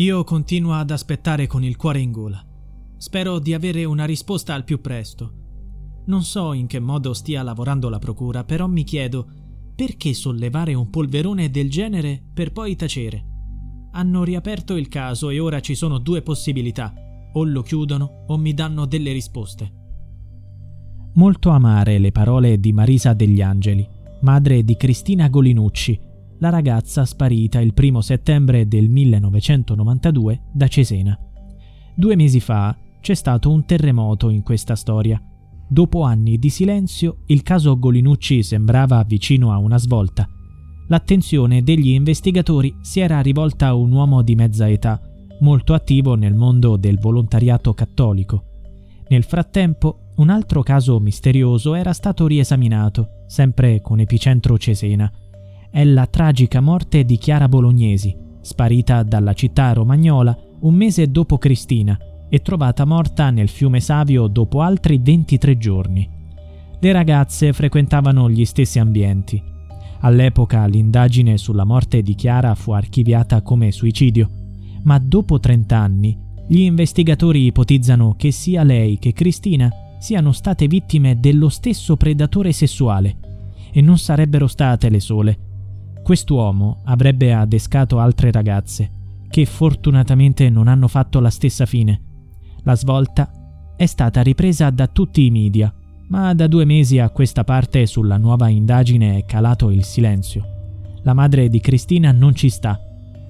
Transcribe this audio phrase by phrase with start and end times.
[0.00, 2.42] Io continuo ad aspettare con il cuore in gola.
[2.96, 5.34] Spero di avere una risposta al più presto.
[6.06, 9.28] Non so in che modo stia lavorando la procura, però mi chiedo
[9.74, 13.26] perché sollevare un polverone del genere per poi tacere.
[13.92, 16.94] Hanno riaperto il caso e ora ci sono due possibilità.
[17.34, 19.70] O lo chiudono o mi danno delle risposte.
[21.16, 23.86] Molto amare le parole di Marisa degli Angeli,
[24.22, 26.08] madre di Cristina Golinucci,
[26.40, 31.18] la ragazza sparita il primo settembre del 1992 da Cesena.
[31.94, 35.22] Due mesi fa c'è stato un terremoto in questa storia.
[35.68, 40.26] Dopo anni di silenzio, il caso Golinucci sembrava vicino a una svolta.
[40.88, 45.00] L'attenzione degli investigatori si era rivolta a un uomo di mezza età,
[45.40, 48.44] molto attivo nel mondo del volontariato cattolico.
[49.08, 55.10] Nel frattempo, un altro caso misterioso era stato riesaminato, sempre con epicentro Cesena.
[55.70, 61.96] È la tragica morte di Chiara Bolognesi, sparita dalla città romagnola un mese dopo Cristina,
[62.28, 66.08] e trovata morta nel fiume Savio dopo altri 23 giorni.
[66.78, 69.42] Le ragazze frequentavano gli stessi ambienti.
[70.00, 74.30] All'epoca l'indagine sulla morte di Chiara fu archiviata come suicidio,
[74.84, 81.20] ma dopo 30 anni gli investigatori ipotizzano che sia lei che Cristina siano state vittime
[81.20, 83.16] dello stesso predatore sessuale
[83.72, 85.38] e non sarebbero state le sole.
[86.10, 88.90] Quest'uomo avrebbe adescato altre ragazze,
[89.28, 92.08] che fortunatamente non hanno fatto la stessa fine
[92.64, 93.30] la svolta
[93.76, 95.72] è stata ripresa da tutti i media,
[96.08, 100.44] ma da due mesi a questa parte sulla nuova indagine è calato il silenzio.
[101.02, 102.78] La madre di Cristina non ci sta.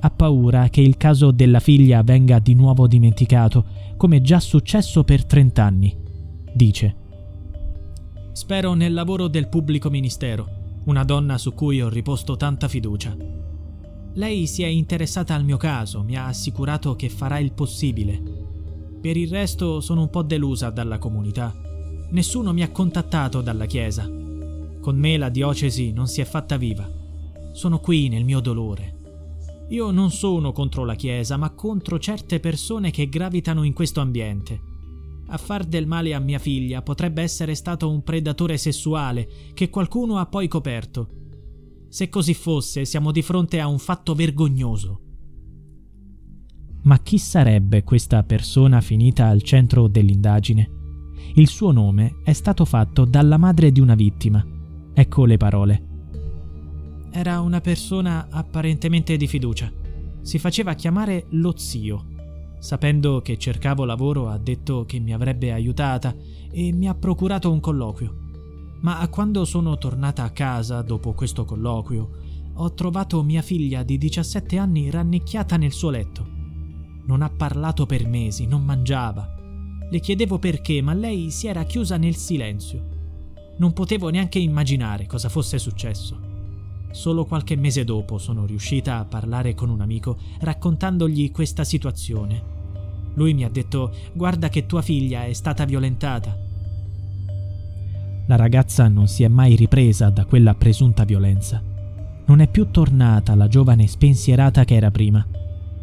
[0.00, 3.64] Ha paura che il caso della figlia venga di nuovo dimenticato,
[3.96, 5.96] come già successo per 30 anni.
[6.52, 6.96] Dice:
[8.32, 13.16] Spero nel lavoro del pubblico ministero, una donna su cui ho riposto tanta fiducia.
[14.14, 18.44] Lei si è interessata al mio caso, mi ha assicurato che farà il possibile
[19.04, 21.54] per il resto sono un po' delusa dalla comunità.
[22.12, 24.04] Nessuno mi ha contattato dalla Chiesa.
[24.04, 26.90] Con me la diocesi non si è fatta viva.
[27.52, 29.66] Sono qui nel mio dolore.
[29.68, 34.58] Io non sono contro la Chiesa, ma contro certe persone che gravitano in questo ambiente.
[35.28, 40.18] A far del male a mia figlia potrebbe essere stato un predatore sessuale che qualcuno
[40.18, 41.08] ha poi coperto.
[41.88, 45.00] Se così fosse, siamo di fronte a un fatto vergognoso.
[46.82, 50.70] Ma chi sarebbe questa persona finita al centro dell'indagine?
[51.34, 54.44] Il suo nome è stato fatto dalla madre di una vittima.
[54.92, 55.86] Ecco le parole.
[57.10, 59.72] Era una persona apparentemente di fiducia.
[60.20, 62.06] Si faceva chiamare lo zio.
[62.64, 66.16] Sapendo che cercavo lavoro ha detto che mi avrebbe aiutata
[66.50, 68.16] e mi ha procurato un colloquio.
[68.80, 72.08] Ma quando sono tornata a casa dopo questo colloquio,
[72.54, 76.26] ho trovato mia figlia di 17 anni rannicchiata nel suo letto.
[77.04, 79.28] Non ha parlato per mesi, non mangiava.
[79.90, 82.82] Le chiedevo perché, ma lei si era chiusa nel silenzio.
[83.58, 86.18] Non potevo neanche immaginare cosa fosse successo.
[86.92, 92.53] Solo qualche mese dopo sono riuscita a parlare con un amico raccontandogli questa situazione.
[93.14, 96.36] Lui mi ha detto guarda che tua figlia è stata violentata.
[98.26, 101.62] La ragazza non si è mai ripresa da quella presunta violenza.
[102.26, 105.26] Non è più tornata la giovane spensierata che era prima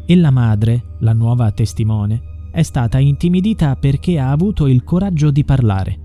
[0.04, 5.44] e la madre, la nuova testimone, è stata intimidita perché ha avuto il coraggio di
[5.44, 5.98] parlare.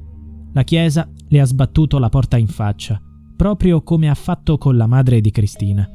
[0.54, 3.02] La Chiesa le ha sbattuto la porta in faccia,
[3.36, 5.88] proprio come ha fatto con la madre di Cristina.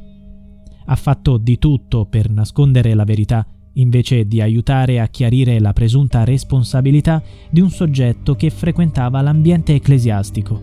[0.85, 6.25] Ha fatto di tutto per nascondere la verità, invece di aiutare a chiarire la presunta
[6.25, 10.61] responsabilità di un soggetto che frequentava l'ambiente ecclesiastico.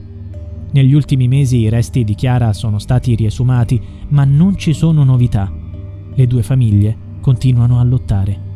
[0.72, 5.52] Negli ultimi mesi i resti di Chiara sono stati riesumati, ma non ci sono novità.
[6.14, 8.49] Le due famiglie continuano a lottare.